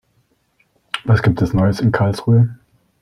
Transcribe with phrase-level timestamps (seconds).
[1.05, 2.57] Was gibt es Neues in Karlsruhe?